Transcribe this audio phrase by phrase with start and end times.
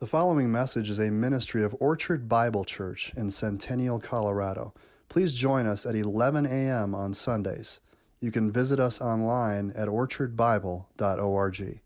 [0.00, 4.72] The following message is a ministry of Orchard Bible Church in Centennial, Colorado.
[5.10, 6.94] Please join us at 11 a.m.
[6.94, 7.80] on Sundays.
[8.18, 11.80] You can visit us online at orchardbible.org.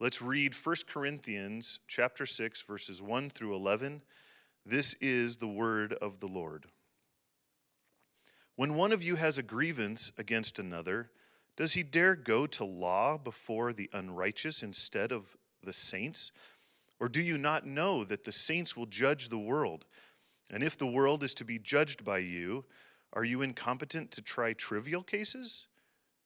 [0.00, 4.00] Let's read 1 Corinthians chapter 6 verses 1 through 11.
[4.64, 6.64] This is the word of the Lord.
[8.56, 11.10] When one of you has a grievance against another,
[11.58, 16.32] does he dare go to law before the unrighteous instead of the saints?
[17.00, 19.84] Or do you not know that the saints will judge the world?
[20.50, 22.64] And if the world is to be judged by you,
[23.12, 25.68] are you incompetent to try trivial cases?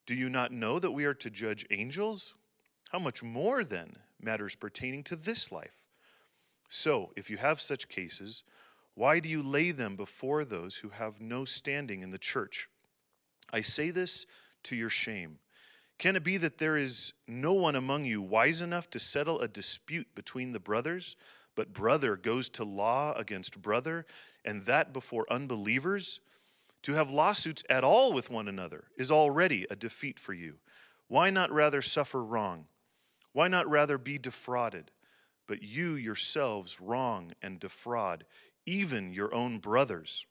[0.07, 2.35] Do you not know that we are to judge angels?
[2.91, 5.87] How much more, then, matters pertaining to this life?
[6.69, 8.43] So, if you have such cases,
[8.95, 12.69] why do you lay them before those who have no standing in the church?
[13.53, 14.27] I say this
[14.65, 15.39] to your shame.
[15.99, 19.49] Can it be that there is no one among you wise enough to settle a
[19.49, 21.17] dispute between the brothers,
[21.57, 24.07] but brother goes to law against brother,
[24.45, 26.21] and that before unbelievers?
[26.83, 30.59] To have lawsuits at all with one another is already a defeat for you.
[31.09, 32.67] Why not rather suffer wrong?
[33.33, 34.93] Why not rather be defrauded?
[35.49, 38.25] But you yourselves wrong and defraud,
[38.67, 40.27] even your own brothers.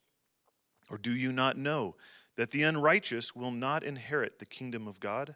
[0.89, 1.95] Or do you not know
[2.37, 5.35] that the unrighteous will not inherit the kingdom of God?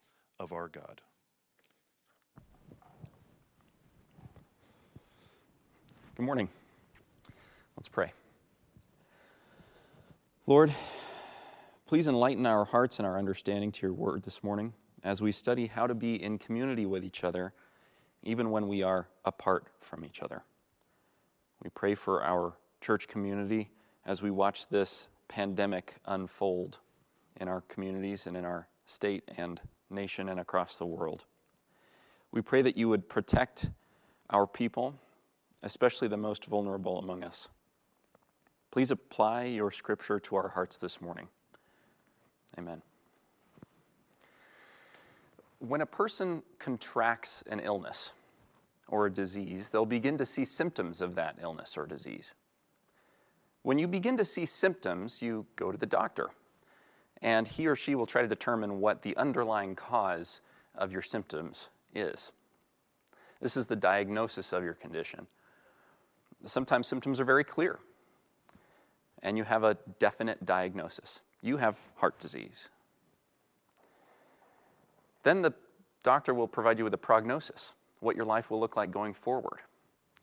[0.41, 1.01] of our God.
[6.15, 6.49] Good morning.
[7.77, 8.11] Let's pray.
[10.47, 10.73] Lord,
[11.85, 15.67] please enlighten our hearts and our understanding to your word this morning as we study
[15.67, 17.53] how to be in community with each other,
[18.23, 20.41] even when we are apart from each other.
[21.63, 23.69] We pray for our church community
[24.07, 26.79] as we watch this pandemic unfold
[27.39, 31.25] in our communities and in our state and nation and across the world.
[32.31, 33.69] We pray that you would protect
[34.29, 34.95] our people,
[35.63, 37.49] especially the most vulnerable among us.
[38.71, 41.27] Please apply your scripture to our hearts this morning.
[42.57, 42.81] Amen.
[45.59, 48.13] When a person contracts an illness
[48.87, 52.33] or a disease, they'll begin to see symptoms of that illness or disease.
[53.63, 56.31] When you begin to see symptoms, you go to the doctor
[57.21, 60.41] and he or she will try to determine what the underlying cause
[60.75, 62.31] of your symptoms is.
[63.41, 65.27] This is the diagnosis of your condition.
[66.45, 67.79] Sometimes symptoms are very clear,
[69.21, 71.21] and you have a definite diagnosis.
[71.41, 72.69] You have heart disease.
[75.23, 75.53] Then the
[76.03, 79.59] doctor will provide you with a prognosis, what your life will look like going forward.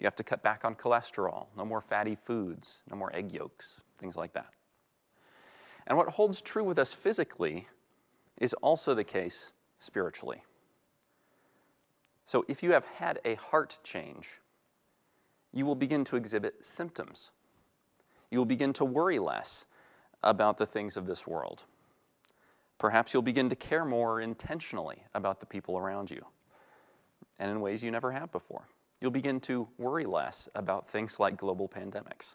[0.00, 3.80] You have to cut back on cholesterol, no more fatty foods, no more egg yolks,
[3.98, 4.48] things like that.
[5.88, 7.66] And what holds true with us physically
[8.36, 10.42] is also the case spiritually.
[12.26, 14.38] So if you have had a heart change,
[15.52, 17.30] you will begin to exhibit symptoms.
[18.30, 19.64] You will begin to worry less
[20.22, 21.64] about the things of this world.
[22.76, 26.26] Perhaps you'll begin to care more intentionally about the people around you
[27.38, 28.68] and in ways you never have before.
[29.00, 32.34] You'll begin to worry less about things like global pandemics.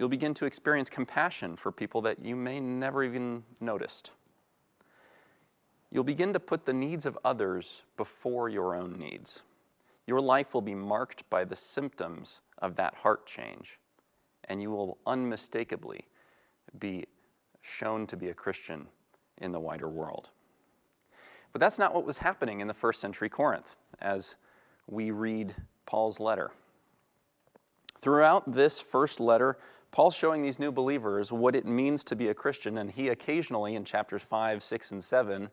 [0.00, 4.12] You'll begin to experience compassion for people that you may never even noticed.
[5.90, 9.42] You'll begin to put the needs of others before your own needs.
[10.06, 13.78] Your life will be marked by the symptoms of that heart change,
[14.44, 16.06] and you will unmistakably
[16.78, 17.04] be
[17.60, 18.86] shown to be a Christian
[19.36, 20.30] in the wider world.
[21.52, 24.36] But that's not what was happening in the first century Corinth as
[24.86, 26.52] we read Paul's letter.
[28.00, 29.58] Throughout this first letter,
[29.90, 33.74] Paul's showing these new believers what it means to be a Christian, and he occasionally,
[33.74, 35.50] in chapters 5, 6, and 7,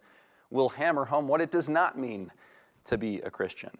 [0.50, 2.32] will hammer home what it does not mean
[2.86, 3.72] to be a Christian.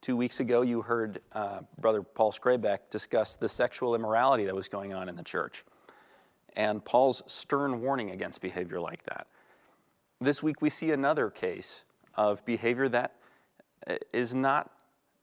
[0.00, 4.68] Two weeks ago, you heard uh, Brother Paul Skraybeck discuss the sexual immorality that was
[4.68, 5.64] going on in the church
[6.56, 9.26] and Paul's stern warning against behavior like that.
[10.20, 11.84] This week, we see another case
[12.14, 13.16] of behavior that
[13.86, 13.96] uh,
[14.34, 14.70] not,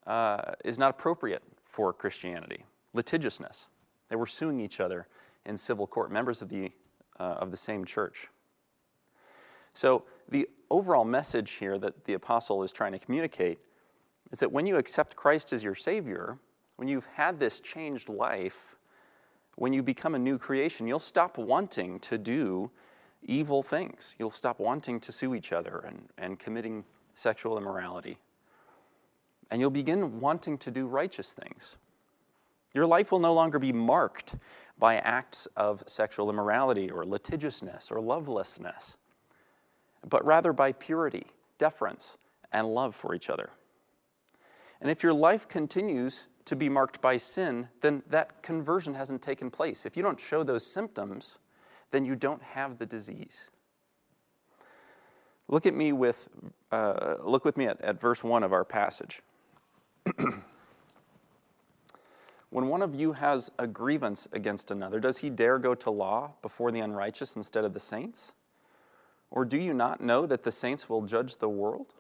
[0.06, 3.70] uh, is not appropriate for Christianity litigiousness.
[4.12, 5.08] They were suing each other
[5.46, 6.72] in civil court, members of the,
[7.18, 8.28] uh, of the same church.
[9.74, 13.60] So, the overall message here that the apostle is trying to communicate
[14.30, 16.38] is that when you accept Christ as your Savior,
[16.76, 18.76] when you've had this changed life,
[19.56, 22.70] when you become a new creation, you'll stop wanting to do
[23.24, 24.18] evil things.
[24.20, 26.84] You'll stop wanting to sue each other and, and committing
[27.16, 28.18] sexual immorality.
[29.50, 31.78] And you'll begin wanting to do righteous things.
[32.74, 34.36] Your life will no longer be marked
[34.78, 38.98] by acts of sexual immorality or litigiousness or lovelessness,
[40.08, 41.26] but rather by purity,
[41.58, 42.18] deference,
[42.52, 43.52] and love for each other.
[44.80, 49.52] And if your life continues to be marked by sin, then that conversion hasn't taken
[49.52, 49.86] place.
[49.86, 51.38] If you don't show those symptoms,
[51.92, 53.50] then you don't have the disease.
[55.48, 56.30] Look at me with,
[56.72, 59.22] uh, look with me at, at verse 1 of our passage.
[62.52, 66.34] when one of you has a grievance against another, does he dare go to law
[66.42, 68.34] before the unrighteous instead of the saints?
[69.32, 71.94] Or do you not know that the saints will judge the world?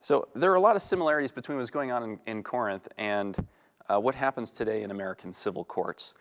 [0.00, 3.36] So there are a lot of similarities between what's going on in, in Corinth and
[3.88, 6.14] uh, what happens today in American civil courts.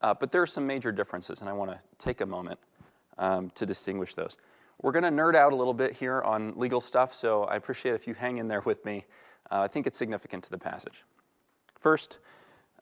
[0.00, 2.58] Uh, but there are some major differences, and I want to take a moment
[3.18, 4.38] um, to distinguish those.
[4.80, 7.94] We're going to nerd out a little bit here on legal stuff, so I appreciate
[7.94, 9.04] if you hang in there with me.
[9.50, 11.04] Uh, I think it's significant to the passage.
[11.78, 12.18] First,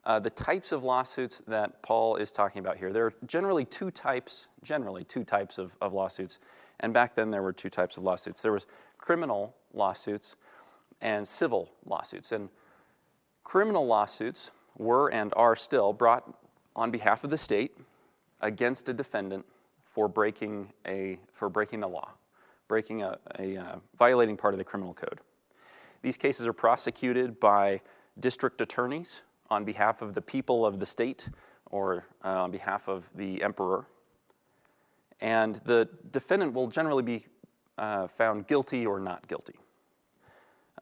[0.05, 2.93] uh, the types of lawsuits that Paul is talking about here.
[2.93, 6.39] There are generally two types, generally two types of, of lawsuits.
[6.79, 8.41] And back then there were two types of lawsuits.
[8.41, 10.35] There was criminal lawsuits
[11.01, 12.31] and civil lawsuits.
[12.31, 12.49] And
[13.43, 16.37] criminal lawsuits were and are still brought
[16.75, 17.77] on behalf of the state
[18.41, 19.45] against a defendant
[19.85, 22.11] for breaking, a, for breaking the law,
[22.67, 25.19] breaking a, a uh, violating part of the criminal code.
[26.01, 27.81] These cases are prosecuted by
[28.19, 31.29] district attorneys on behalf of the people of the state
[31.71, 33.85] or uh, on behalf of the emperor.
[35.21, 37.25] And the defendant will generally be
[37.77, 39.55] uh, found guilty or not guilty.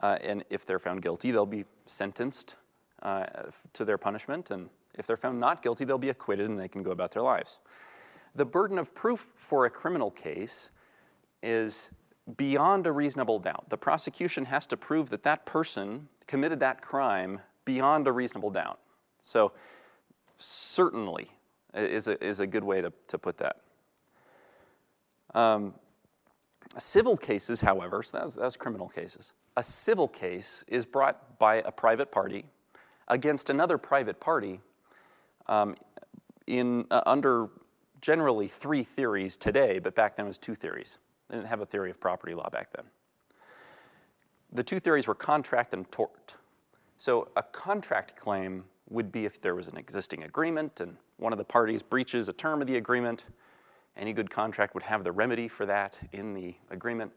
[0.02, 2.56] Uh, and if they're found guilty, they'll be sentenced
[3.02, 3.26] uh,
[3.74, 4.52] to their punishment.
[4.52, 7.24] And if they're found not guilty, they'll be acquitted and they can go about their
[7.24, 7.60] lives.
[8.36, 10.72] The burden of proof for a criminal case
[11.42, 11.92] is
[12.38, 13.70] beyond a reasonable doubt.
[13.70, 18.80] The prosecution has to prove that that person committed that crime beyond a reasonable doubt.
[19.22, 19.52] So,
[20.38, 21.30] certainly
[21.74, 23.58] is a, is a good way to, to put that.
[25.34, 25.74] Um,
[26.78, 29.34] civil cases, however, so that's, that's criminal cases.
[29.58, 32.46] A civil case is brought by a private party
[33.08, 34.60] against another private party
[35.48, 35.76] um,
[36.48, 37.50] in, uh, under
[38.02, 40.98] generally three theories today, but back then was two theories.
[41.30, 42.86] They didn't have a theory of property law back then.
[44.52, 46.36] The two theories were contract and tort.
[46.98, 51.38] So a contract claim would be if there was an existing agreement and one of
[51.38, 53.24] the parties breaches a term of the agreement.
[53.98, 57.12] Any good contract would have the remedy for that in the agreement.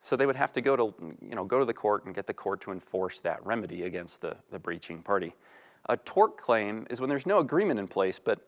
[0.00, 2.26] So they would have to go to, you know, go to the court and get
[2.26, 5.34] the court to enforce that remedy against the, the breaching party.
[5.88, 8.40] A tort claim is when there's no agreement in place, but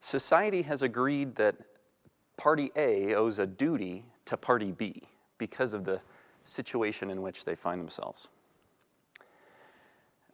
[0.00, 1.56] society has agreed that
[2.36, 5.02] party A owes a duty to party B
[5.38, 6.00] because of the
[6.44, 8.28] situation in which they find themselves.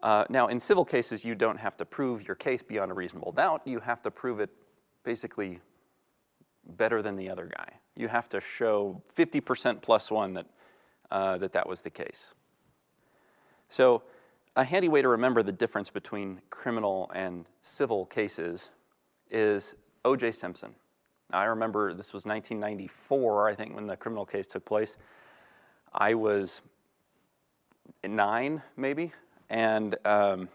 [0.02, 3.32] Uh, now, in civil cases, you don't have to prove your case beyond a reasonable
[3.32, 3.62] doubt.
[3.66, 4.50] You have to prove it
[5.04, 5.60] basically
[6.66, 7.74] better than the other guy.
[7.96, 10.46] You have to show 50% plus one that,
[11.10, 12.32] uh, that that was the case.
[13.68, 14.02] So,
[14.56, 18.70] a handy way to remember the difference between criminal and civil cases
[19.30, 20.32] is O.J.
[20.32, 20.74] Simpson.
[21.30, 24.96] Now, I remember this was 1994, I think, when the criminal case took place.
[25.92, 26.62] I was
[28.04, 29.12] nine, maybe,
[29.48, 30.48] and um,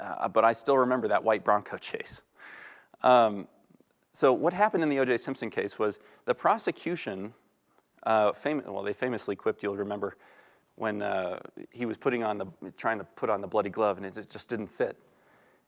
[0.00, 2.22] uh, but I still remember that white Bronco chase.
[3.02, 3.48] Um,
[4.12, 5.18] so what happened in the O.J.
[5.18, 7.34] Simpson case was the prosecution,
[8.04, 9.62] uh, fam- well, they famously quipped.
[9.62, 10.16] You'll remember
[10.76, 11.40] when uh,
[11.70, 14.48] he was putting on the, trying to put on the bloody glove, and it just
[14.48, 14.96] didn't fit.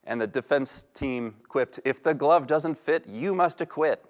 [0.04, 4.04] And the defense team quipped, "If the glove doesn't fit, you must acquit."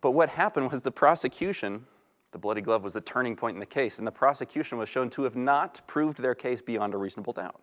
[0.00, 1.86] But what happened was the prosecution,
[2.30, 5.08] the bloody glove was the turning point in the case, and the prosecution was shown
[5.10, 7.60] to have not proved their case beyond a reasonable doubt.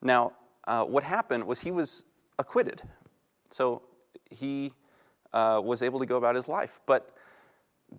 [0.00, 0.32] Now,
[0.64, 2.04] uh, what happened was he was
[2.38, 2.82] acquitted.
[3.50, 3.82] So
[4.30, 4.72] he
[5.32, 6.80] uh, was able to go about his life.
[6.86, 7.14] But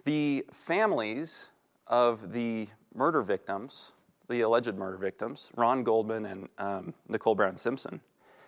[0.05, 1.49] the families
[1.87, 3.91] of the murder victims,
[4.31, 8.01] the alleged murder victims, Ron Goldman and um, Nicole Brown Simpson,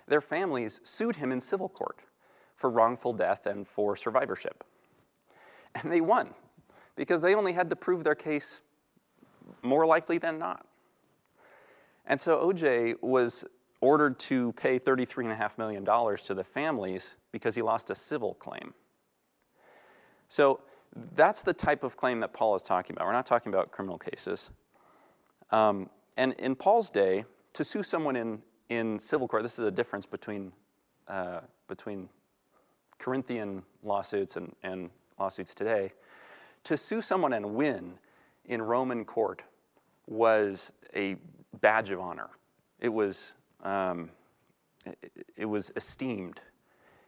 [0.07, 1.99] their families sued him in civil court
[2.55, 4.63] for wrongful death and for survivorship.
[5.75, 6.33] And they won
[6.95, 8.61] because they only had to prove their case
[9.61, 10.65] more likely than not.
[12.05, 13.45] And so OJ was
[13.81, 18.73] ordered to pay $33.5 million to the families because he lost a civil claim.
[20.29, 20.61] So
[21.15, 23.07] that's the type of claim that Paul is talking about.
[23.07, 24.51] We're not talking about criminal cases.
[25.51, 29.71] Um, and in Paul's day, to sue someone in, in civil court, this is a
[29.71, 30.51] difference between,
[31.07, 32.09] uh, between
[32.97, 35.93] Corinthian lawsuits and, and lawsuits today.
[36.65, 37.93] To sue someone and win
[38.45, 39.43] in Roman court
[40.07, 41.17] was a
[41.61, 42.29] badge of honor.
[42.79, 43.33] It was,
[43.63, 44.09] um,
[44.85, 46.41] it, it was esteemed.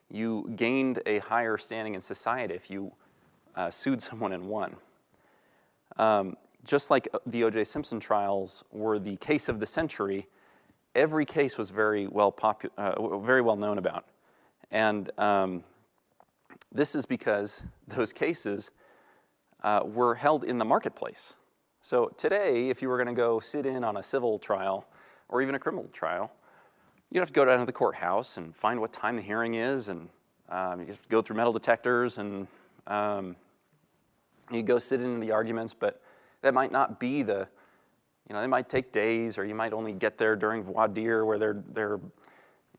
[0.10, 2.92] You gained a higher standing in society if you
[3.56, 4.75] uh, sued someone and won.
[5.98, 7.63] Um, just like the O.J.
[7.63, 10.27] Simpson trials were the case of the century,
[10.95, 14.05] every case was very well, popu- uh, very well known about.
[14.72, 15.63] And um,
[16.72, 18.72] this is because those cases
[19.63, 21.36] uh, were held in the marketplace.
[21.81, 24.88] So today, if you were going to go sit in on a civil trial
[25.29, 26.31] or even a criminal trial,
[27.12, 29.88] you'd have to go down to the courthouse and find what time the hearing is,
[29.88, 30.10] and
[30.50, 32.48] um, you have to go through metal detectors, and
[32.88, 33.36] um,
[34.51, 36.01] you go sit in the arguments, but
[36.45, 37.47] that might not be the,
[38.29, 41.25] you know, they might take days, or you might only get there during voir dire
[41.25, 41.99] where they're, they're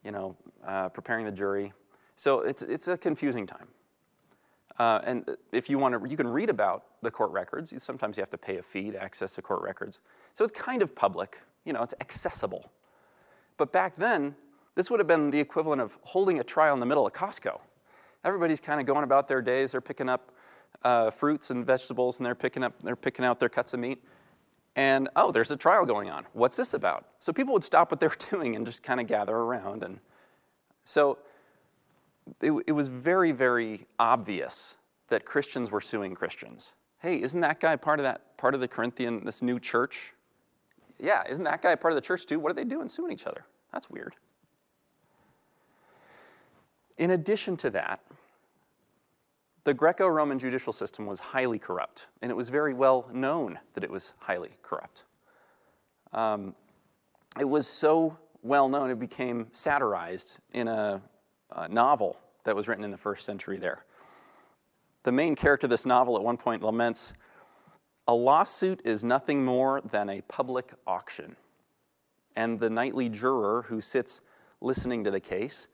[0.04, 1.72] you know, uh, preparing the jury.
[2.14, 3.66] So it's, it's a confusing time.
[4.78, 7.74] Uh, and if you want to, you can read about the court records.
[7.82, 9.98] Sometimes you have to pay a fee to access the court records.
[10.32, 12.70] So it's kind of public, you know, it's accessible.
[13.56, 14.36] But back then,
[14.76, 17.58] this would have been the equivalent of holding a trial in the middle of Costco.
[18.24, 19.72] Everybody's kind of going about their days.
[19.72, 20.30] They're picking up
[20.82, 24.02] uh, fruits and vegetables, and they're picking up, they're picking out their cuts of meat.
[24.76, 26.26] And oh, there's a trial going on.
[26.34, 27.06] What's this about?
[27.18, 29.82] So people would stop what they were doing and just kind of gather around.
[29.82, 30.00] And
[30.84, 31.18] so
[32.40, 34.76] it, it was very, very obvious
[35.08, 36.74] that Christians were suing Christians.
[36.98, 40.12] Hey, isn't that guy part of that part of the Corinthian, this new church?
[40.98, 42.38] Yeah, isn't that guy part of the church too?
[42.38, 43.44] What are they doing suing each other?
[43.72, 44.14] That's weird.
[46.98, 48.00] In addition to that,
[49.66, 53.82] the Greco Roman judicial system was highly corrupt, and it was very well known that
[53.82, 55.02] it was highly corrupt.
[56.12, 56.54] Um,
[57.40, 61.02] it was so well known, it became satirized in a
[61.50, 63.84] uh, novel that was written in the first century there.
[65.02, 67.12] The main character of this novel at one point laments
[68.06, 71.34] a lawsuit is nothing more than a public auction.
[72.36, 74.20] And the knightly juror who sits
[74.60, 75.66] listening to the case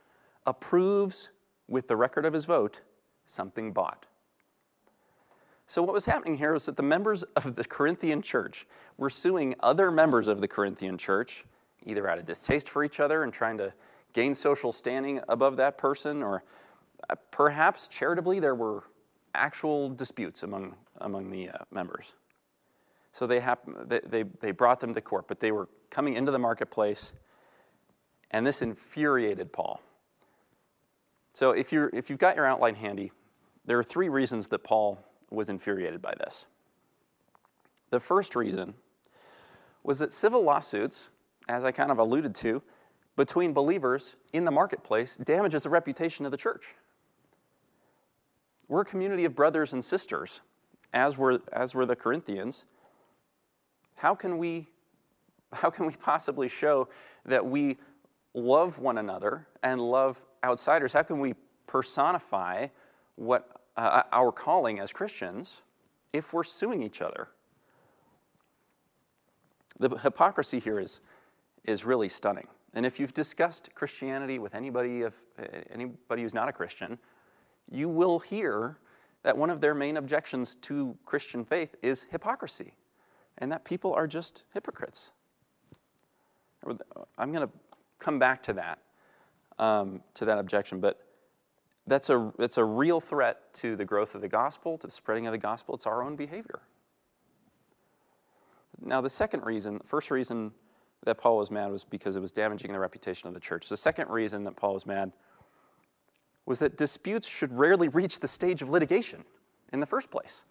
[0.47, 1.29] approves
[1.69, 2.81] with the record of his vote
[3.25, 4.07] something bought.
[5.67, 8.67] So, what was happening here was that the members of the Corinthian church
[8.99, 11.45] were suing other members of the Corinthian church,
[11.85, 13.73] either out of distaste for each other and trying to
[14.13, 16.45] gain social standing above that person, or
[17.09, 18.85] uh, perhaps charitably there were
[19.35, 22.13] actual disputes among, among the uh, members.
[23.13, 26.33] So they, hap- they, they, they brought them to court, but they were coming into
[26.33, 27.13] the marketplace,
[28.31, 29.81] and this infuriated Paul.
[31.33, 33.13] So if, you're, if you've got your outline handy,
[33.65, 36.47] there are three reasons that Paul was infuriated by this.
[37.91, 38.75] The first reason
[39.83, 41.11] was that civil lawsuits,
[41.49, 42.63] as I kind of alluded to,
[43.17, 46.75] between believers in the marketplace damages the reputation of the church.
[48.69, 50.41] We're a community of brothers and sisters,
[50.93, 52.65] as were, as were the Corinthians.
[53.97, 54.69] How can, we,
[55.53, 56.89] how can we possibly show
[57.27, 57.77] that we
[58.35, 60.93] love one another and love outsiders?
[60.93, 61.35] How can we
[61.67, 62.69] personify
[63.17, 65.63] what uh, our calling as Christians
[66.13, 67.29] if we're suing each other?
[69.79, 71.01] The hypocrisy here is,
[71.65, 72.47] is really stunning.
[72.75, 75.15] And if you've discussed Christianity with anybody, of,
[75.71, 76.99] anybody who's not a Christian,
[77.71, 78.79] you will hear
[79.23, 82.75] that one of their main objections to Christian faith is hypocrisy,
[83.39, 85.13] and that people are just hypocrites.
[87.19, 87.53] I'm going to
[87.99, 88.79] come back to that,
[89.59, 91.01] um, to that objection, but
[91.87, 95.27] that's a, it's a real threat to the growth of the gospel, to the spreading
[95.27, 95.75] of the gospel.
[95.75, 96.61] It's our own behavior.
[98.81, 100.53] Now, the second reason, the first reason
[101.05, 103.69] that Paul was mad was because it was damaging the reputation of the church.
[103.69, 105.13] The second reason that Paul was mad
[106.47, 109.25] was that disputes should rarely reach the stage of litigation
[109.73, 110.45] in the first place.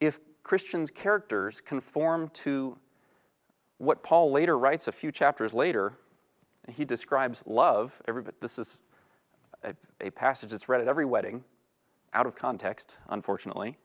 [0.00, 2.78] If Christians' characters conform to
[3.78, 5.94] what Paul later writes a few chapters later,
[6.68, 8.00] he describes love.
[8.06, 8.78] Everybody, this is
[9.62, 11.44] a, a passage that's read at every wedding,
[12.12, 13.78] out of context, unfortunately.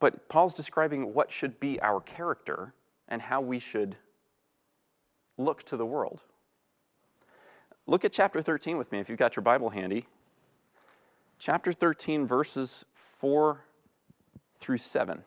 [0.00, 2.74] But Paul's describing what should be our character
[3.08, 3.96] and how we should
[5.36, 6.22] look to the world.
[7.86, 10.06] Look at chapter 13 with me if you've got your Bible handy.
[11.38, 13.64] Chapter 13, verses 4
[14.58, 15.22] through 7.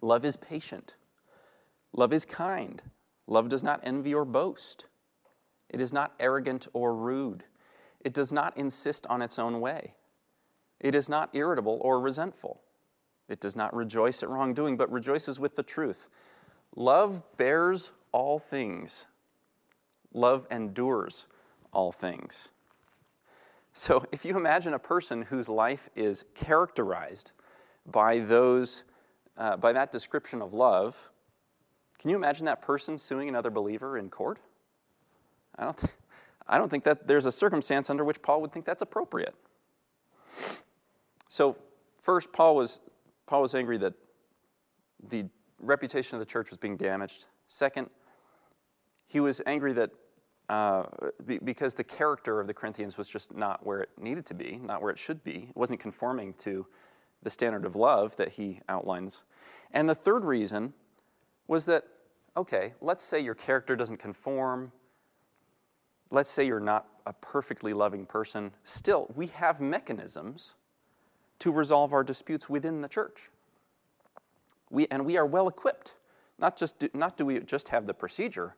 [0.00, 0.94] Love is patient.
[1.92, 2.82] Love is kind.
[3.28, 4.86] Love does not envy or boast.
[5.68, 7.44] It is not arrogant or rude.
[8.00, 9.92] It does not insist on its own way.
[10.80, 12.62] It is not irritable or resentful.
[13.28, 16.08] It does not rejoice at wrongdoing, but rejoices with the truth.
[16.74, 19.04] Love bears all things,
[20.14, 21.26] love endures
[21.72, 22.48] all things.
[23.74, 27.32] So, if you imagine a person whose life is characterized
[27.84, 28.84] by those,
[29.36, 31.10] uh, by that description of love,
[31.98, 34.38] can you imagine that person suing another believer in court?
[35.56, 35.92] I don't, th-
[36.46, 39.34] I don't think that there's a circumstance under which Paul would think that's appropriate.
[41.28, 41.56] So,
[42.00, 42.80] first, Paul was,
[43.26, 43.94] Paul was angry that
[45.08, 45.26] the
[45.58, 47.26] reputation of the church was being damaged.
[47.48, 47.90] Second,
[49.06, 49.90] he was angry that
[50.48, 50.84] uh,
[51.44, 54.80] because the character of the Corinthians was just not where it needed to be, not
[54.80, 55.48] where it should be.
[55.50, 56.66] It wasn't conforming to
[57.22, 59.24] the standard of love that he outlines.
[59.72, 60.72] And the third reason
[61.48, 61.84] was that,
[62.36, 64.70] okay, let's say your character doesn't conform.
[66.10, 68.52] Let's say you're not a perfectly loving person.
[68.62, 70.54] Still, we have mechanisms
[71.40, 73.30] to resolve our disputes within the church.
[74.70, 75.94] We, and we are well equipped.
[76.38, 78.54] Not, just do, not do we just have the procedure,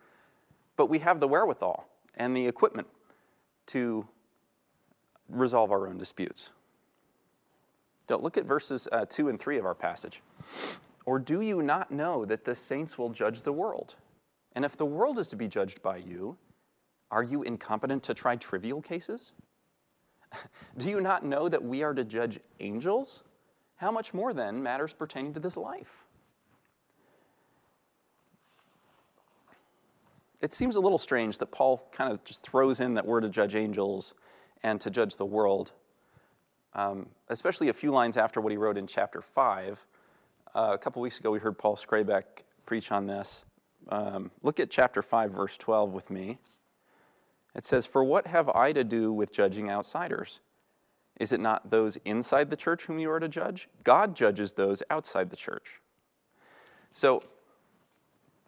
[0.77, 2.89] but we have the wherewithal and the equipment
[3.67, 4.09] to
[5.29, 6.51] resolve our own disputes.
[8.07, 10.21] Don't look at verses uh, 2 and 3 of our passage.
[11.11, 13.97] Or do you not know that the saints will judge the world?
[14.53, 16.37] And if the world is to be judged by you,
[17.11, 19.33] are you incompetent to try trivial cases?
[20.79, 23.25] Do you not know that we are to judge angels?
[23.75, 26.05] How much more then matters pertaining to this life?
[30.41, 33.29] It seems a little strange that Paul kind of just throws in that we're to
[33.29, 34.15] judge angels
[34.63, 35.73] and to judge the world,
[36.75, 39.87] um, especially a few lines after what he wrote in chapter 5.
[40.53, 42.25] Uh, a couple weeks ago, we heard Paul Skraybeck
[42.67, 43.45] preach on this.
[43.89, 46.39] Um, look at chapter 5, verse 12 with me.
[47.55, 50.41] It says, For what have I to do with judging outsiders?
[51.21, 53.69] Is it not those inside the church whom you are to judge?
[53.85, 55.81] God judges those outside the church.
[56.95, 57.23] So,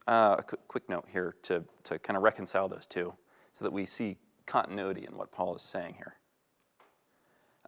[0.08, 3.14] uh, a quick note here to, to kind of reconcile those two
[3.52, 6.16] so that we see continuity in what Paul is saying here.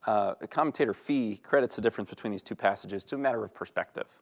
[0.06, 4.18] Uh, commentator Fee credits the difference between these two passages to a matter of perspective.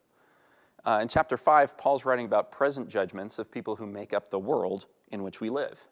[0.85, 4.39] Uh, in chapter 5, Paul's writing about present judgments of people who make up the
[4.39, 5.87] world in which we live.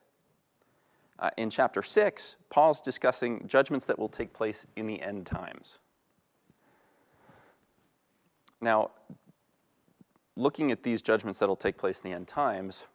[1.18, 5.79] Uh, in chapter 6, Paul's discussing judgments that will take place in the end times.
[8.61, 8.90] Now,
[10.35, 12.87] looking at these judgments that will take place in the end times,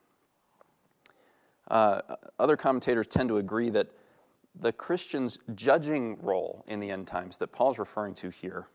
[1.69, 2.01] uh,
[2.38, 3.88] other commentators tend to agree that
[4.60, 8.67] the Christian's judging role in the end times that Paul's referring to here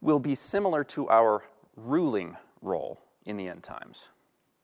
[0.00, 1.44] will be similar to our
[1.76, 4.10] ruling role in the end times.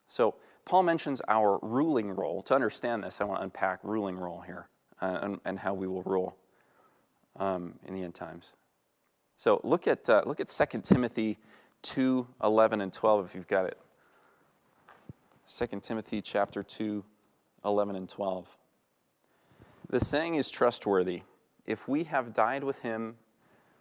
[0.08, 2.42] So, Paul mentions our ruling role.
[2.42, 4.68] To understand this, I want to unpack ruling role here
[5.00, 6.36] uh, and, and, how we will rule
[7.36, 8.52] um, in the end times.
[9.36, 11.38] So, look at, uh, look at 2 Timothy
[11.82, 13.78] 2 11 and 12 if you've got it.
[15.48, 17.04] 2 Timothy chapter 2,
[17.64, 18.56] 11 and 12.
[19.88, 21.22] The saying is trustworthy.
[21.64, 23.16] If we have died with him,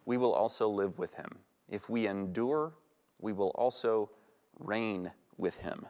[0.05, 1.39] we will also live with him.
[1.67, 2.73] If we endure,
[3.19, 4.09] we will also
[4.59, 5.85] reign with him.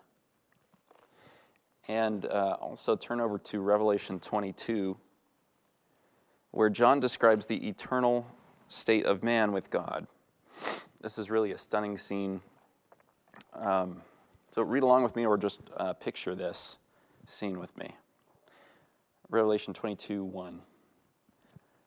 [1.88, 4.98] And uh, also turn over to Revelation 22,
[6.52, 8.26] where John describes the eternal
[8.68, 10.08] state of man with God.
[11.02, 12.42] This is really a stunning scene.
[13.54, 14.02] Um,
[14.52, 16.78] so read along with me or just uh, picture this
[17.28, 17.90] scene with me.
[19.30, 20.62] Revelation 22 1.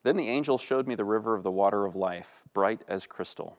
[0.03, 3.59] Then the angel showed me the river of the water of life, bright as crystal,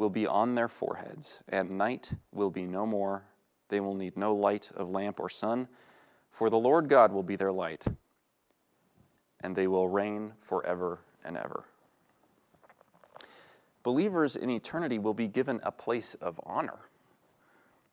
[0.00, 3.22] will be on their foreheads, and night will be no more.
[3.68, 5.68] They will need no light of lamp or sun,
[6.30, 7.84] for the Lord God will be their light,
[9.42, 11.64] and they will reign forever and ever.
[13.82, 16.78] Believers in eternity will be given a place of honor.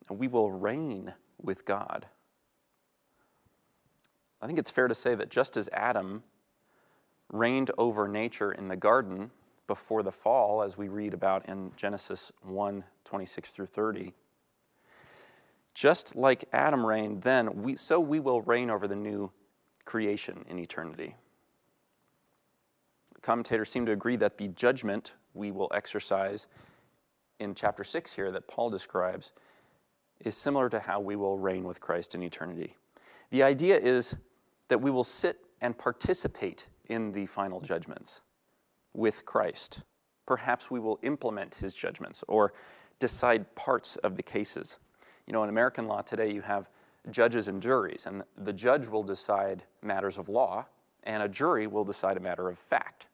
[0.07, 2.05] And we will reign with God.
[4.41, 6.23] I think it's fair to say that just as Adam
[7.29, 9.31] reigned over nature in the garden
[9.67, 14.13] before the fall, as we read about in Genesis 1 26 through 30,
[15.73, 19.31] just like Adam reigned then, we, so we will reign over the new
[19.85, 21.15] creation in eternity.
[23.21, 26.47] Commentators seem to agree that the judgment we will exercise
[27.39, 29.31] in chapter 6 here that Paul describes
[30.19, 32.75] is similar to how we will reign with Christ in eternity.
[33.29, 34.15] The idea is
[34.69, 38.21] that we will sit and participate in the final judgments
[38.97, 39.83] with Christ.
[40.25, 42.51] Perhaps we will implement his judgments or
[42.99, 44.79] decide parts of the cases.
[45.27, 46.67] You know, in American law today, you have
[47.11, 50.65] judges and juries, and the judge will decide matters of law,
[51.03, 53.05] and a jury will decide a matter of fact.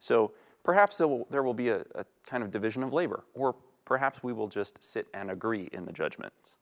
[0.00, 0.32] So
[0.64, 4.22] perhaps there will, there will be a, a kind of division of labor, or perhaps
[4.22, 6.56] we will just sit and agree in the judgments.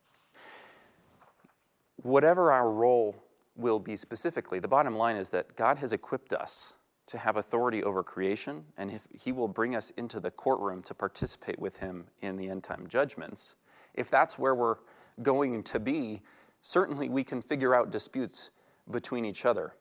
[2.02, 3.16] Whatever our role
[3.56, 6.74] will be specifically, the bottom line is that God has equipped us
[7.06, 10.94] to have authority over creation, and if He will bring us into the courtroom to
[10.94, 13.54] participate with Him in the end time judgments.
[13.94, 14.76] If that's where we're
[15.22, 16.22] going to be,
[16.62, 18.50] certainly we can figure out disputes
[18.90, 19.74] between each other.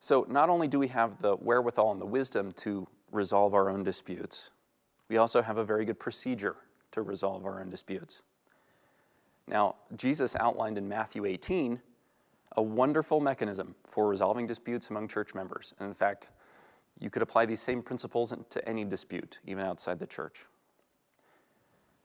[0.00, 3.84] So, not only do we have the wherewithal and the wisdom to resolve our own
[3.84, 4.50] disputes,
[5.08, 6.56] we also have a very good procedure
[6.90, 8.22] to resolve our own disputes.
[9.46, 11.80] Now, Jesus outlined in Matthew 18
[12.56, 15.74] a wonderful mechanism for resolving disputes among church members.
[15.78, 16.30] And in fact,
[16.98, 20.44] you could apply these same principles to any dispute, even outside the church.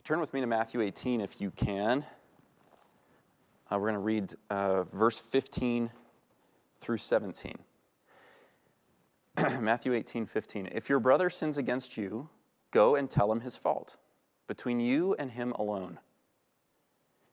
[0.04, 2.06] Turn with me to Matthew 18 if you can.
[3.72, 5.92] Uh, we're going to read uh, verse 15
[6.82, 7.60] through 17.
[9.62, 10.70] Matthew 18, 15.
[10.72, 12.30] If your brother sins against you,
[12.72, 13.98] go and tell him his fault,
[14.48, 16.00] between you and him alone.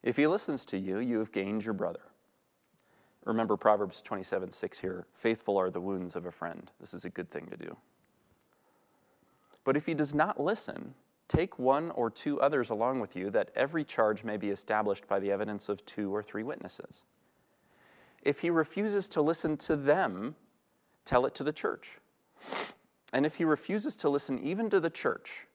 [0.03, 2.01] If he listens to you, you have gained your brother.
[3.27, 6.71] Remember Proverbs 27 6 here faithful are the wounds of a friend.
[6.81, 7.77] This is a good thing to do.
[9.65, 10.95] But if he does not listen,
[11.27, 15.19] take one or two others along with you, that every charge may be established by
[15.19, 17.03] the evidence of two or three witnesses.
[18.23, 20.37] If he refuses to listen to them,
[21.05, 21.99] tell it to the church.
[23.13, 25.49] And if he refuses to listen even to the church,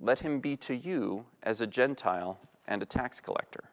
[0.00, 3.70] let him be to you as a Gentile and a tax collector.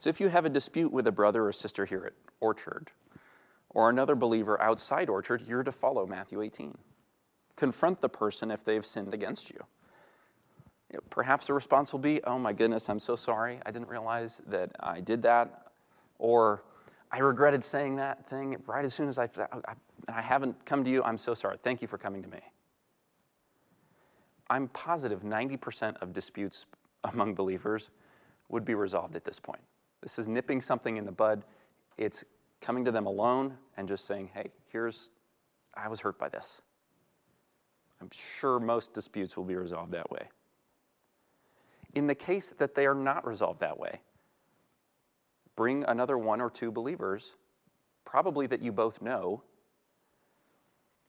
[0.00, 2.90] So if you have a dispute with a brother or sister here at Orchard,
[3.68, 6.76] or another believer outside Orchard, you're to follow Matthew 18.
[7.54, 9.60] Confront the person if they've sinned against you.
[11.10, 13.60] perhaps the response will be, Oh my goodness, I'm so sorry.
[13.66, 15.66] I didn't realize that I did that.
[16.18, 16.64] Or,
[17.12, 19.74] I regretted saying that thing right as soon as I, I,
[20.08, 21.02] I haven't come to you.
[21.02, 21.58] I'm so sorry.
[21.62, 22.40] Thank you for coming to me.
[24.48, 26.64] I'm positive 90% of disputes
[27.04, 27.90] among believers
[28.48, 29.60] would be resolved at this point.
[30.02, 31.44] This is nipping something in the bud.
[31.98, 32.24] It's
[32.60, 35.10] coming to them alone and just saying, hey, here's,
[35.74, 36.62] I was hurt by this.
[38.00, 40.28] I'm sure most disputes will be resolved that way.
[41.94, 44.00] In the case that they are not resolved that way,
[45.56, 47.34] bring another one or two believers,
[48.04, 49.42] probably that you both know,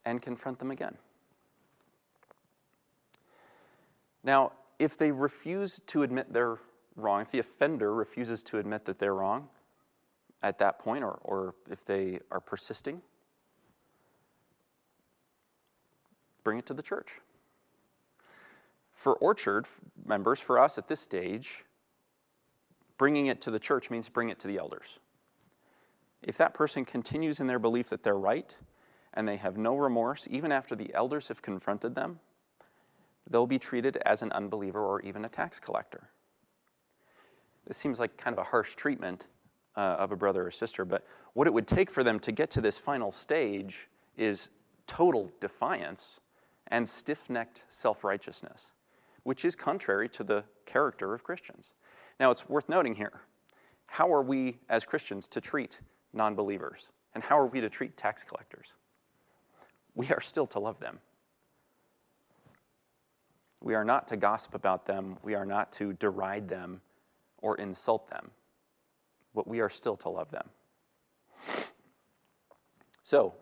[0.04, 0.98] and confront them again.
[4.24, 6.58] Now, if they refuse to admit their
[6.96, 9.48] wrong, if the offender refuses to admit that they're wrong
[10.42, 13.00] at that point, or, or if they are persisting,
[16.42, 17.20] bring it to the church.
[18.94, 19.66] For Orchard
[20.04, 21.64] members, for us at this stage,
[22.98, 24.98] bringing it to the church means bring it to the elders.
[26.22, 28.56] If that person continues in their belief that they're right
[29.12, 32.20] and they have no remorse, even after the elders have confronted them,
[33.28, 36.10] they'll be treated as an unbeliever or even a tax collector.
[37.66, 39.26] This seems like kind of a harsh treatment
[39.76, 42.50] uh, of a brother or sister, but what it would take for them to get
[42.50, 44.48] to this final stage is
[44.86, 46.20] total defiance
[46.68, 48.72] and stiff necked self righteousness,
[49.22, 51.74] which is contrary to the character of Christians.
[52.20, 53.22] Now, it's worth noting here
[53.86, 55.80] how are we as Christians to treat
[56.12, 56.88] non believers?
[57.14, 58.72] And how are we to treat tax collectors?
[59.94, 60.98] We are still to love them.
[63.60, 65.18] We are not to gossip about them.
[65.22, 66.80] We are not to deride them
[67.42, 68.30] or insult them,
[69.34, 70.48] but we are still to love them.
[73.02, 73.34] So,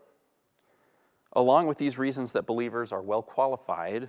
[1.33, 4.09] along with these reasons that believers are well qualified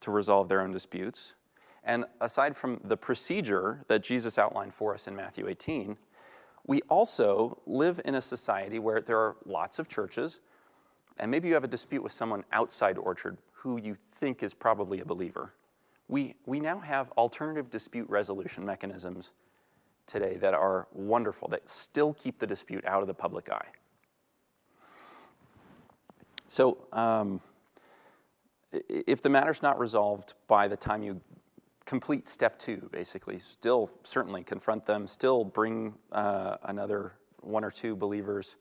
[0.00, 1.34] to resolve their own disputes,
[1.82, 5.96] and aside from the procedure that Jesus outlined for us in Matthew 18,
[6.66, 10.40] we also live in a society where there are lots of churches,
[11.18, 15.00] and maybe you have a dispute with someone outside Orchard who you think is probably
[15.00, 15.54] a believer
[16.10, 19.30] we, we now have alternative dispute resolution mechanisms
[20.06, 23.68] today that are wonderful, that still keep the dispute out of the public eye.
[26.48, 27.40] So, um,
[28.88, 31.20] if the matter's not resolved by the time you
[31.84, 37.94] complete step two, basically, still certainly confront them, still bring uh, another one or two
[37.94, 38.56] believers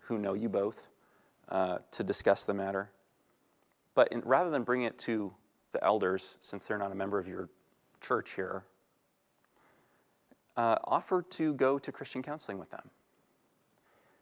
[0.00, 0.88] who know you both
[1.48, 2.90] uh, to discuss the matter.
[3.94, 5.32] But in, rather than bring it to
[5.72, 7.48] the elders, since they're not a member of your
[8.00, 8.64] church here,
[10.56, 12.90] uh, offer to go to Christian counseling with them.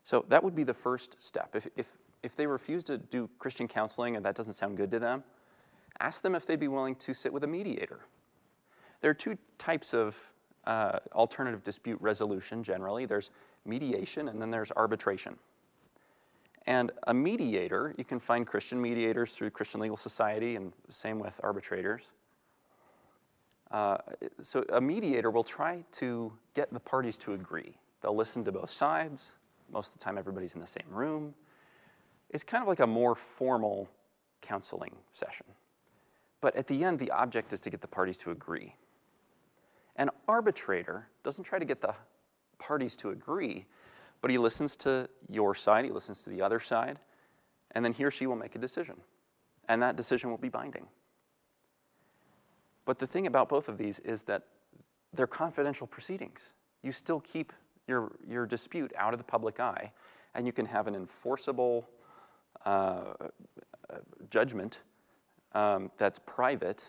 [0.04, 1.56] So that would be the first step.
[1.56, 1.88] If, if,
[2.22, 5.24] if they refuse to do Christian counseling and that doesn't sound good to them,
[5.98, 8.00] ask them if they'd be willing to sit with a mediator.
[9.00, 10.16] There are two types of
[10.66, 13.30] uh, alternative dispute resolution generally there's
[13.64, 15.37] mediation and then there's arbitration.
[16.66, 21.40] And a mediator, you can find Christian mediators through Christian Legal Society, and same with
[21.44, 22.02] arbitrators.
[23.70, 23.98] Uh,
[24.42, 27.76] so a mediator will try to get the parties to agree.
[28.00, 29.35] They'll listen to both sides.
[29.72, 31.35] Most of the time, everybody's in the same room.
[32.31, 33.88] It's kind of like a more formal
[34.42, 35.46] counseling session.
[36.40, 38.74] But at the end, the object is to get the parties to agree.
[39.96, 41.94] An arbitrator doesn't try to get the
[42.59, 43.66] parties to agree,
[44.20, 46.98] but he listens to your side, he listens to the other side,
[47.72, 48.96] and then he or she will make a decision.
[49.68, 50.87] And that decision will be binding.
[52.85, 54.44] But the thing about both of these is that
[55.12, 56.52] they're confidential proceedings.
[56.83, 57.52] You still keep
[57.88, 59.92] your, your dispute out of the public eye,
[60.35, 61.88] and you can have an enforceable
[62.64, 63.14] uh,
[64.31, 64.81] judgment
[65.52, 66.87] um, that's private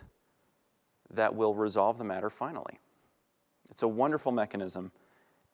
[1.13, 2.79] that will resolve the matter finally.
[3.69, 4.91] It's a wonderful mechanism,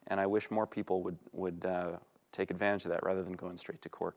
[0.08, 1.98] and I wish more people would, would uh,
[2.32, 4.16] take advantage of that rather than going straight to court.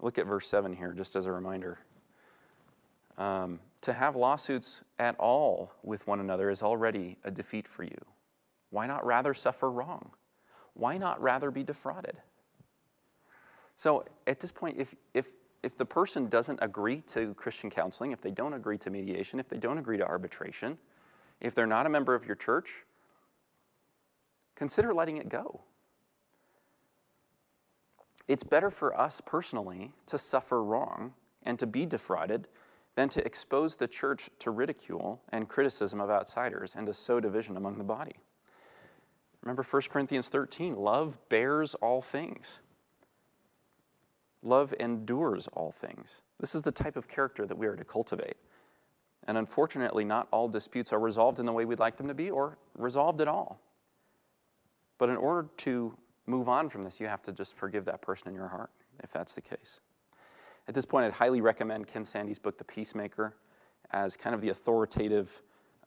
[0.00, 1.78] Look at verse 7 here, just as a reminder.
[3.16, 7.98] Um, to have lawsuits at all with one another is already a defeat for you.
[8.70, 10.10] Why not rather suffer wrong?
[10.74, 12.16] Why not rather be defrauded?
[13.76, 15.28] So at this point, if, if,
[15.62, 19.48] if the person doesn't agree to Christian counseling, if they don't agree to mediation, if
[19.48, 20.78] they don't agree to arbitration,
[21.40, 22.84] if they're not a member of your church,
[24.54, 25.62] consider letting it go.
[28.26, 32.48] It's better for us personally to suffer wrong and to be defrauded
[32.94, 37.56] than to expose the church to ridicule and criticism of outsiders and to sow division
[37.56, 38.16] among the body.
[39.42, 42.60] Remember 1 Corinthians 13 love bears all things,
[44.42, 46.22] love endures all things.
[46.38, 48.36] This is the type of character that we are to cultivate.
[49.26, 52.30] And unfortunately, not all disputes are resolved in the way we'd like them to be
[52.30, 53.60] or resolved at all.
[54.98, 58.28] But in order to move on from this, you have to just forgive that person
[58.28, 58.70] in your heart,
[59.02, 59.80] if that's the case.
[60.66, 63.34] At this point, I'd highly recommend Ken Sande's book, The Peacemaker,
[63.90, 65.42] as kind of the authoritative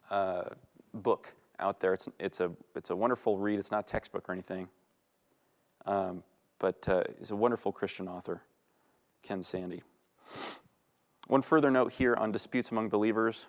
[0.10, 0.44] uh,
[0.94, 1.94] book out there.
[1.94, 3.60] It's, it's, a, it's a wonderful read.
[3.60, 4.68] It's not a textbook or anything,
[5.86, 6.24] um,
[6.60, 8.44] but uh, he's a wonderful Christian author,
[9.24, 9.82] Ken Sandy.
[11.28, 13.48] One further note here on disputes among believers.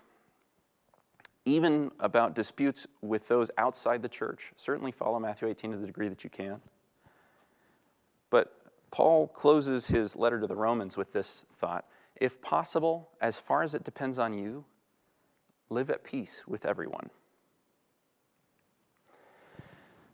[1.45, 6.09] Even about disputes with those outside the church, certainly follow Matthew 18 to the degree
[6.09, 6.61] that you can.
[8.29, 8.53] But
[8.91, 13.73] Paul closes his letter to the Romans with this thought If possible, as far as
[13.73, 14.65] it depends on you,
[15.69, 17.09] live at peace with everyone.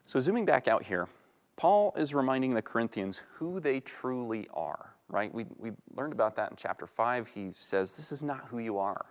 [0.05, 1.07] So, zooming back out here,
[1.55, 5.33] Paul is reminding the Corinthians who they truly are, right?
[5.33, 7.27] We, we learned about that in chapter 5.
[7.27, 9.05] He says, This is not who you are.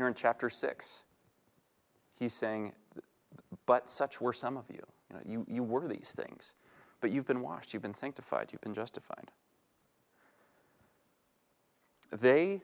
[0.00, 1.04] Here in chapter 6,
[2.18, 2.72] he's saying,
[3.66, 4.80] But such were some of you.
[5.10, 6.54] You, know, you, you were these things.
[7.02, 9.30] But you've been washed, you've been sanctified, you've been justified.
[12.10, 12.62] They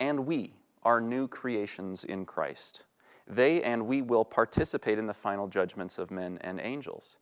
[0.00, 2.84] and we are new creations in Christ.
[3.26, 7.18] They and we will participate in the final judgments of men and angels.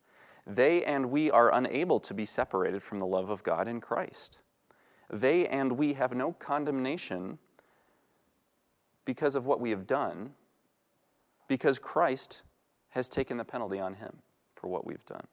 [0.47, 4.39] They and we are unable to be separated from the love of God in Christ.
[5.13, 7.41] They and we have no condemnation
[9.05, 10.35] because of what we have done,
[11.49, 12.43] because Christ
[12.91, 14.19] has taken the penalty on him
[14.55, 15.27] for what we've done.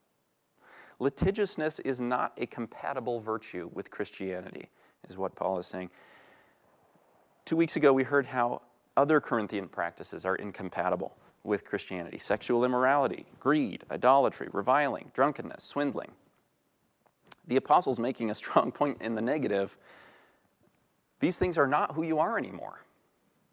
[1.00, 4.70] Litigiousness is not a compatible virtue with Christianity,
[5.08, 5.92] is what Paul is saying.
[7.46, 8.62] Two weeks ago, we heard how
[8.96, 16.12] other Corinthian practices are incompatible with Christianity sexual immorality, greed, idolatry, reviling, drunkenness, swindling.
[17.48, 19.78] The apostle's making a strong point in the negative.
[21.20, 22.82] These things are not who you are anymore.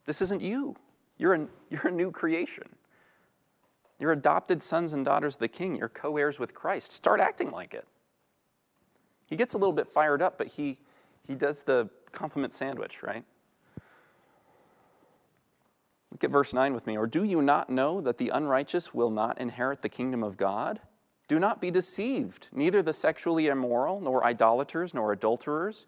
[0.07, 0.77] This isn't you.
[1.19, 2.69] You're a, you're a new creation.
[3.99, 5.77] You're adopted sons and daughters of the king.
[5.77, 6.93] You're co heirs with Christ.
[6.93, 7.87] Start acting like it.
[9.27, 10.79] He gets a little bit fired up, but he,
[11.27, 13.25] he does the compliment sandwich, right?
[16.11, 16.97] Look at verse 9 with me.
[16.97, 20.81] Or do you not know that the unrighteous will not inherit the kingdom of God?
[21.27, 22.49] Do not be deceived.
[22.53, 25.87] Neither the sexually immoral, nor idolaters, nor adulterers,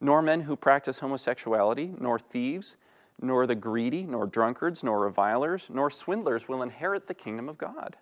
[0.00, 2.76] nor men who practice homosexuality, nor thieves
[3.20, 7.96] nor the greedy, nor drunkards, nor revilers, nor swindlers will inherit the kingdom of God.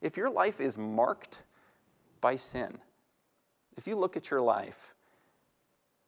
[0.00, 1.42] If your life is marked
[2.20, 2.78] by sin,
[3.76, 4.94] if you look at your life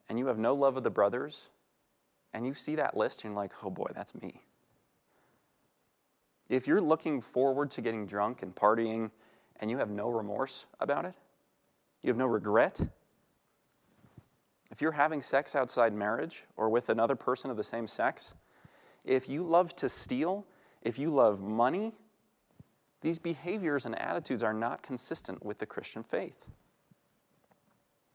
[0.08, 1.50] and you have no love of the brothers,
[2.34, 4.42] and you see that list and you're like, oh boy, that's me.
[6.48, 9.10] If you're looking forward to getting drunk and partying
[9.60, 11.14] and you have no remorse about it,
[12.02, 12.80] you have no regret,
[14.70, 18.34] if you're having sex outside marriage or with another person of the same sex,
[19.08, 20.46] if you love to steal,
[20.82, 21.94] if you love money,
[23.00, 26.44] these behaviors and attitudes are not consistent with the Christian faith.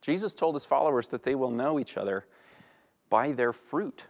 [0.02, 2.26] Jesus told his followers that they will know each other
[3.10, 4.06] by their fruit.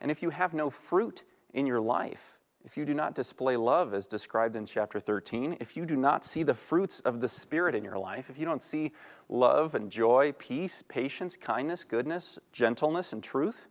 [0.00, 3.94] And if you have no fruit in your life, if you do not display love
[3.94, 7.74] as described in chapter 13, if you do not see the fruits of the Spirit
[7.74, 8.92] in your life, if you don't see
[9.30, 13.68] love and joy, peace, patience, kindness, goodness, gentleness, and truth,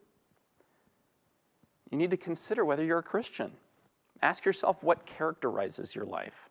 [1.89, 3.51] you need to consider whether you're a Christian.
[4.21, 6.49] Ask yourself what characterizes your life.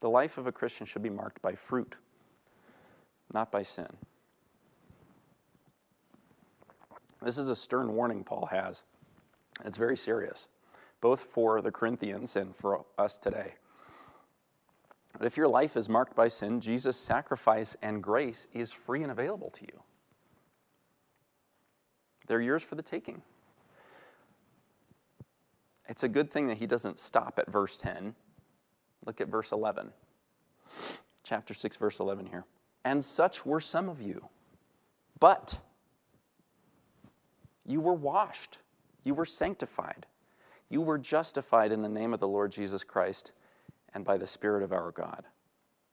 [0.00, 1.96] The life of a Christian should be marked by fruit,
[3.32, 3.96] not by sin.
[7.22, 8.82] This is a stern warning Paul has.
[9.64, 10.48] It's very serious,
[11.00, 13.54] both for the Corinthians and for us today.
[15.16, 19.10] But if your life is marked by sin, Jesus' sacrifice and grace is free and
[19.10, 19.82] available to you.
[22.26, 23.22] They're yours for the taking.
[25.88, 28.14] It's a good thing that he doesn't stop at verse 10.
[29.04, 29.92] Look at verse 11.
[31.22, 32.44] Chapter 6, verse 11 here.
[32.84, 34.28] And such were some of you.
[35.18, 35.58] But
[37.64, 38.58] you were washed,
[39.02, 40.06] you were sanctified,
[40.68, 43.32] you were justified in the name of the Lord Jesus Christ
[43.94, 45.24] and by the Spirit of our God.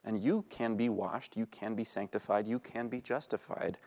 [0.04, 3.78] And you can be washed, you can be sanctified, you can be justified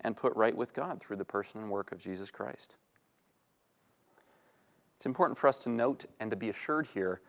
[0.00, 2.76] and put right with God through the person and work of Jesus Christ.
[4.96, 7.20] It's important for us to note and to be assured here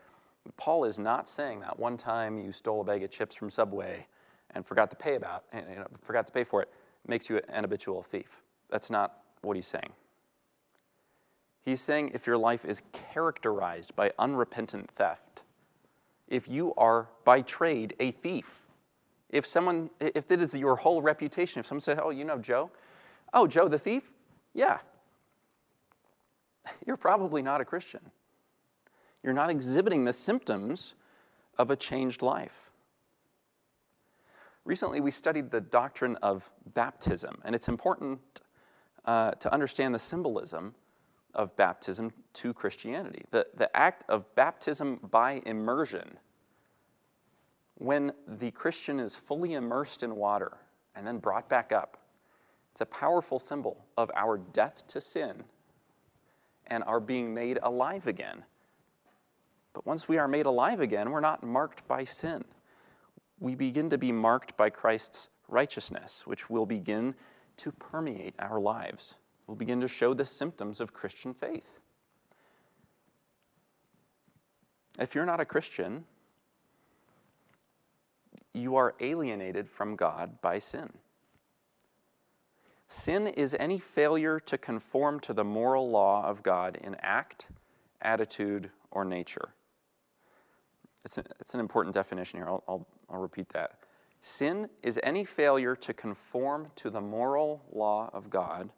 [0.56, 4.08] Paul is not saying that one time you stole a bag of chips from Subway
[4.52, 6.70] and forgot to pay about and you know, forgot to pay for it
[7.06, 8.42] makes you an habitual thief.
[8.70, 9.92] That's not what he's saying.
[11.62, 15.44] He's saying if your life is characterized by unrepentant theft,
[16.28, 18.64] if you are by trade a thief,
[19.30, 22.72] if someone, if that is your whole reputation, if someone says, oh, you know Joe?
[23.34, 24.12] Oh, Joe the thief?
[24.54, 24.80] Yeah.
[26.86, 28.12] You're probably not a Christian.
[29.24, 30.94] You're not exhibiting the symptoms
[31.58, 32.72] of a changed life.
[34.64, 38.20] Recently, we studied the doctrine of baptism, and it's important
[39.06, 40.76] uh, to understand the symbolism
[41.34, 43.24] of baptism to Christianity.
[43.32, 46.18] The, the act of baptism by immersion,
[47.76, 50.58] when the Christian is fully immersed in water
[50.96, 51.98] and then brought back up,
[52.72, 55.46] it's a powerful symbol of our death to sin
[56.68, 58.44] and are being made alive again.
[59.74, 62.44] But once we are made alive again, we're not marked by sin.
[63.40, 67.16] We begin to be marked by Christ's righteousness, which will begin
[67.58, 69.16] to permeate our lives
[69.48, 71.80] will begin to show the symptoms of Christian faith.
[75.00, 76.06] If you're not a Christian,
[78.54, 80.90] you are alienated from God by sin.
[82.90, 87.48] Sin is any failure to conform to the moral law of God in act,
[88.02, 89.50] attitude, or nature.
[91.04, 92.48] It's, a, it's an important definition here.
[92.48, 93.80] I'll, I'll, I'll repeat that.
[94.22, 98.72] Sin is any failure to conform to the moral law of God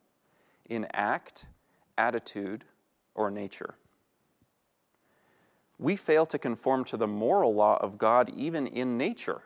[0.70, 1.46] in act,
[1.98, 2.66] attitude,
[3.16, 3.76] or nature.
[5.78, 9.44] We fail to conform to the moral law of God even in nature.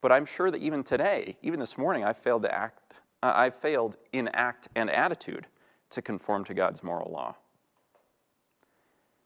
[0.00, 3.50] But I'm sure that even today, even this morning, I failed to act, uh, I
[3.50, 5.46] failed in act and attitude
[5.90, 7.36] to conform to God's moral law.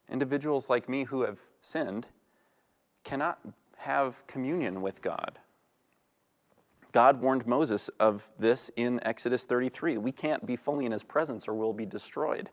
[0.09, 2.09] Individuals like me who have sinned
[3.05, 3.41] cannot
[3.79, 5.39] have communion with God
[6.93, 9.97] God warned Moses of this in Exodus 33.
[9.97, 12.51] We can't be fully in his presence or we'll be destroyed.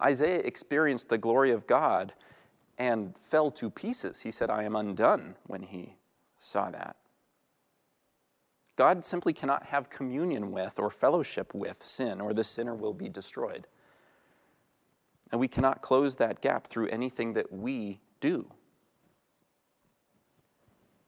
[0.00, 2.14] Isaiah experienced the glory of God
[2.78, 4.20] and fell to pieces.
[4.20, 5.96] He said, I am undone when he
[6.38, 6.96] saw that.
[8.76, 13.08] God simply cannot have communion with or fellowship with sin, or the sinner will be
[13.08, 13.66] destroyed.
[15.30, 18.52] And we cannot close that gap through anything that we do.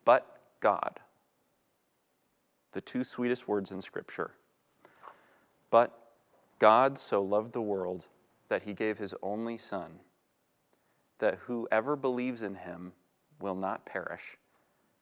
[0.05, 1.01] But God
[2.75, 4.33] the two sweetest words in Scripture.
[5.71, 5.99] But
[6.59, 8.07] God so loved the world
[8.49, 10.01] that he gave his only Son,
[11.21, 12.93] that whoever believes in him
[13.41, 14.37] will not perish,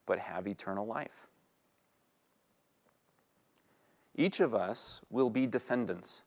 [0.07, 1.27] but have eternal life.
[4.15, 6.23] Each of us will be defendants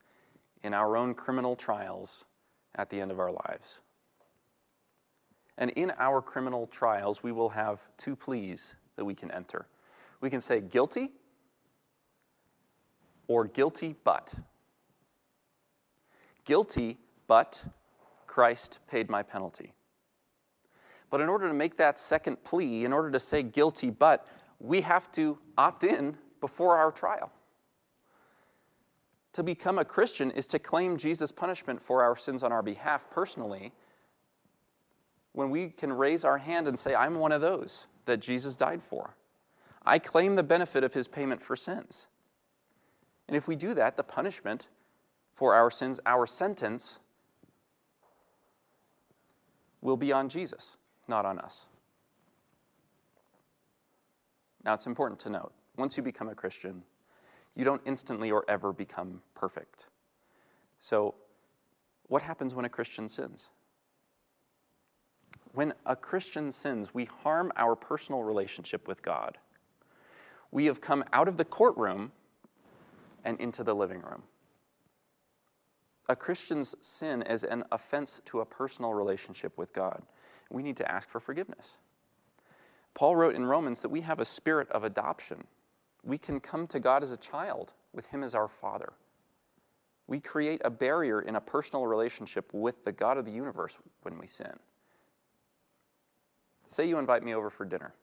[0.63, 2.25] in our own criminal trials
[2.73, 3.81] at the end of our lives.
[5.57, 9.67] And in our criminal trials, we will have two pleas that we can enter.
[10.19, 11.11] We can say guilty
[13.27, 14.33] or guilty but.
[16.43, 17.63] Guilty, but
[18.27, 19.73] Christ paid my penalty.
[21.09, 24.27] But in order to make that second plea, in order to say guilty, but,
[24.59, 27.31] we have to opt in before our trial.
[29.35, 33.11] To become a Christian is to claim Jesus' punishment for our sins on our behalf
[33.11, 33.73] personally.
[35.33, 38.81] When we can raise our hand and say, I'm one of those that Jesus died
[38.81, 39.17] for.
[39.85, 42.07] I claim the benefit of his payment for sins.
[43.27, 44.67] And if we do that, the punishment
[45.33, 46.99] for our sins, our sentence,
[49.81, 50.77] will be on Jesus,
[51.09, 51.65] not on us.
[54.63, 56.83] Now, it's important to note once you become a Christian,
[57.55, 59.87] you don't instantly or ever become perfect.
[60.79, 61.15] So,
[62.07, 63.49] what happens when a Christian sins?
[65.53, 69.37] When a Christian sins, we harm our personal relationship with God.
[70.51, 72.11] We have come out of the courtroom
[73.23, 74.23] and into the living room.
[76.07, 80.03] A Christian's sin is an offense to a personal relationship with God.
[80.51, 81.77] We need to ask for forgiveness.
[82.93, 85.45] Paul wrote in Romans that we have a spirit of adoption.
[86.05, 88.93] We can come to God as a child, with Him as our Father.
[90.07, 94.19] We create a barrier in a personal relationship with the God of the universe when
[94.19, 94.53] we sin.
[96.67, 97.93] Say you invite me over for dinner.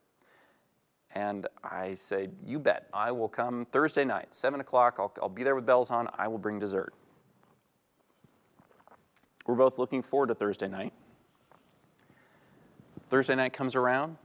[1.14, 4.96] And I say, You bet, I will come Thursday night, 7 o'clock.
[4.98, 6.08] I'll, I'll be there with bells on.
[6.18, 6.94] I will bring dessert.
[9.46, 10.92] We're both looking forward to Thursday night.
[13.10, 14.16] Thursday night comes around.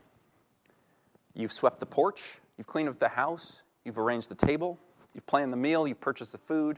[1.33, 4.77] You've swept the porch, you've cleaned up the house, you've arranged the table,
[5.15, 6.77] you've planned the meal, you've purchased the food.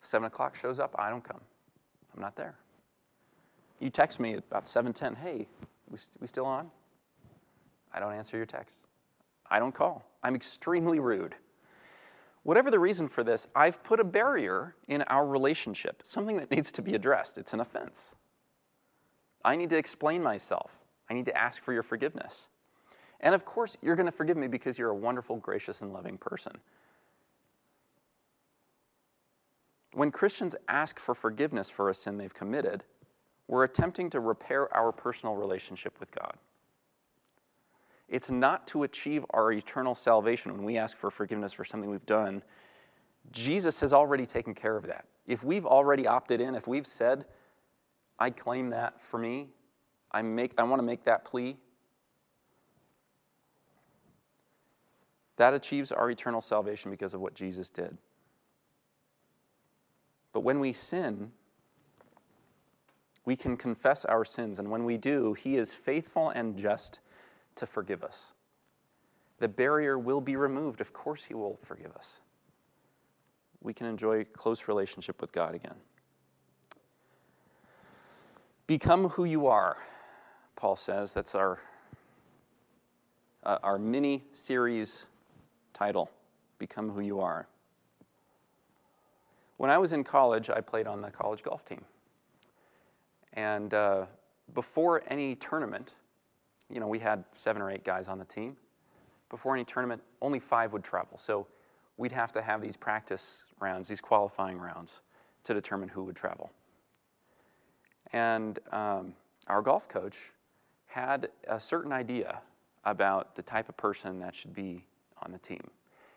[0.00, 1.40] Seven o'clock shows up, I don't come.
[2.14, 2.56] I'm not there.
[3.78, 5.46] You text me about 7:10, hey,
[5.90, 6.70] we, we still on?
[7.92, 8.86] I don't answer your text.
[9.50, 10.04] I don't call.
[10.22, 11.34] I'm extremely rude.
[12.42, 16.72] Whatever the reason for this, I've put a barrier in our relationship, something that needs
[16.72, 17.38] to be addressed.
[17.38, 18.16] It's an offense.
[19.44, 20.78] I need to explain myself.
[21.10, 22.48] I need to ask for your forgiveness.
[23.22, 26.18] And of course, you're going to forgive me because you're a wonderful, gracious, and loving
[26.18, 26.58] person.
[29.92, 32.82] When Christians ask for forgiveness for a sin they've committed,
[33.46, 36.34] we're attempting to repair our personal relationship with God.
[38.08, 42.04] It's not to achieve our eternal salvation when we ask for forgiveness for something we've
[42.06, 42.42] done.
[43.30, 45.04] Jesus has already taken care of that.
[45.26, 47.24] If we've already opted in, if we've said,
[48.18, 49.48] I claim that for me,
[50.10, 51.56] I, make, I want to make that plea,
[55.36, 57.98] that achieves our eternal salvation because of what Jesus did.
[60.32, 61.32] But when we sin,
[63.24, 67.00] we can confess our sins, and when we do, He is faithful and just
[67.56, 68.32] to forgive us.
[69.38, 70.80] The barrier will be removed.
[70.80, 72.20] Of course, He will forgive us.
[73.60, 75.76] We can enjoy close relationship with God again.
[78.66, 79.76] Become who you are,
[80.56, 81.12] Paul says.
[81.12, 81.60] That's our,
[83.44, 85.06] uh, our mini series
[85.82, 86.12] title
[86.58, 87.48] Become Who You Are.
[89.56, 91.84] When I was in college, I played on the college golf team.
[93.32, 94.06] And uh,
[94.54, 95.94] before any tournament,
[96.70, 98.56] you know, we had seven or eight guys on the team.
[99.28, 101.18] Before any tournament, only five would travel.
[101.18, 101.48] So
[101.96, 105.00] we'd have to have these practice rounds, these qualifying rounds,
[105.42, 106.52] to determine who would travel.
[108.12, 109.14] And um,
[109.48, 110.30] our golf coach
[110.86, 112.40] had a certain idea
[112.84, 114.84] about the type of person that should be
[115.24, 115.70] on the team.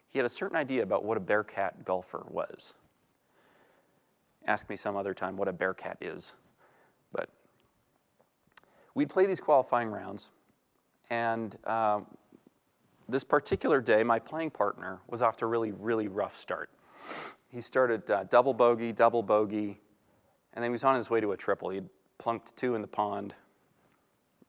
[0.09, 2.73] He had a certain idea about what a Bearcat golfer was.
[4.47, 6.33] Ask me some other time what a Bearcat is.
[7.11, 7.29] But
[8.93, 10.31] we'd play these qualifying rounds,
[11.09, 12.05] and um,
[13.07, 16.69] this particular day, my playing partner was off to a really, really rough start.
[17.49, 19.79] He started uh, double bogey, double bogey,
[20.53, 21.69] and then he was on his way to a triple.
[21.69, 23.33] He'd plunked two in the pond.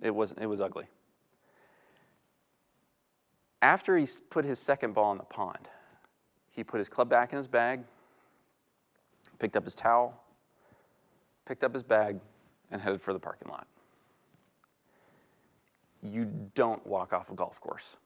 [0.01, 0.87] It was, it was ugly.
[3.63, 5.69] After he put his second ball in the pond,
[6.51, 7.85] he put his club back in his bag,
[9.39, 10.23] picked up his towel,
[11.47, 12.19] picked up his bag,
[12.71, 13.67] and headed for the parking lot.
[16.03, 17.97] You don't walk off a golf course.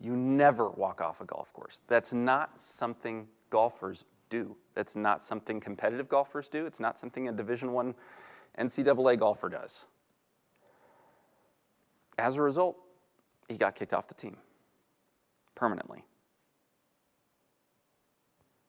[0.00, 1.80] You never walk off a golf course.
[1.88, 4.56] That's not something golfers do.
[4.74, 6.66] That's not something competitive golfers do.
[6.66, 7.94] It's not something a Division One
[8.58, 9.86] NCAA golfer does.
[12.18, 12.76] As a result,
[13.48, 14.36] he got kicked off the team
[15.60, 16.02] permanently.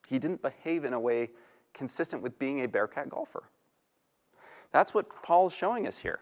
[0.09, 1.29] He didn't behave in a way
[1.73, 3.43] consistent with being a Bearcat golfer.
[4.73, 6.19] That's what Paul's showing us here.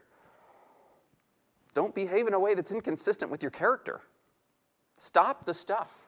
[1.74, 4.02] Don't behave in a way that's inconsistent with your character.
[4.96, 6.06] Stop the stuff.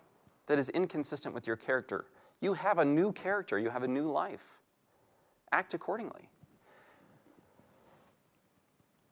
[0.48, 2.06] that is inconsistent with your character.
[2.42, 4.60] You have a new character, you have a new life.
[5.52, 6.30] Act accordingly.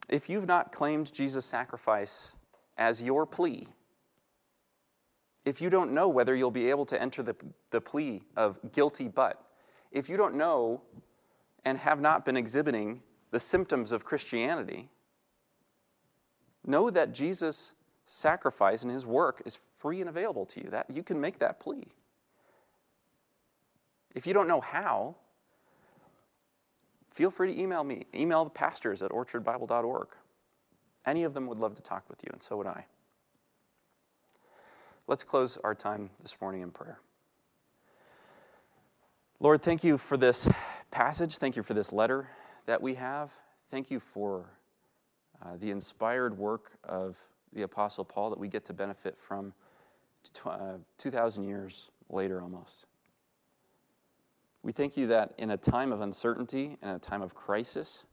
[0.09, 2.33] If you've not claimed Jesus' sacrifice
[2.77, 3.67] as your plea,
[5.49, 7.35] if you don't know whether you'll be able to enter the,
[7.71, 9.43] the plea of guilty but,
[9.91, 10.81] if you don't know
[11.65, 14.89] and have not been exhibiting the symptoms of Christianity,
[16.63, 17.73] know that Jesus'
[18.05, 20.69] sacrifice and his work is free and available to you.
[20.69, 21.87] That you can make that plea.
[24.13, 25.15] If you don't know how,
[27.11, 28.05] feel free to email me.
[28.13, 30.09] Email the pastors at orchardbible.org.
[31.07, 32.85] Any of them would love to talk with you, and so would I.
[35.09, 36.99] Let's close our time this morning in prayer.
[39.39, 40.47] Lord, thank you for this
[40.91, 41.37] passage.
[41.39, 42.27] Thank you for this letter
[42.67, 43.31] that we have.
[43.71, 44.51] Thank you for
[45.43, 47.17] uh, the inspired work of
[47.51, 49.53] the Apostle Paul that we get to benefit from
[50.45, 52.85] uh, 2,000 years later almost.
[54.61, 58.05] We thank you that in a time of uncertainty and a time of crisis,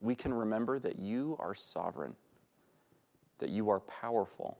[0.00, 2.14] we can remember that you are sovereign,
[3.38, 4.56] that you are powerful,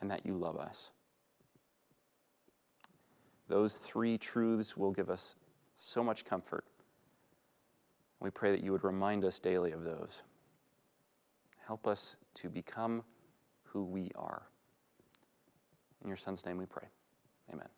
[0.00, 0.90] and that you love us.
[3.48, 5.34] Those three truths will give us
[5.76, 6.64] so much comfort.
[8.20, 10.22] We pray that you would remind us daily of those.
[11.66, 13.04] Help us to become
[13.64, 14.42] who we are.
[16.02, 16.88] In your Son's name we pray.
[17.52, 17.68] Amen.